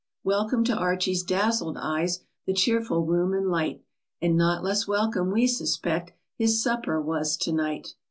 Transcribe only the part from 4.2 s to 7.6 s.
not less welcome we suspect, His supper was to